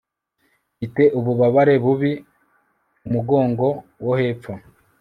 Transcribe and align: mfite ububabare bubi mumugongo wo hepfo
mfite 0.75 1.03
ububabare 1.19 1.75
bubi 1.83 2.11
mumugongo 3.01 3.67
wo 4.05 4.13
hepfo 4.19 4.51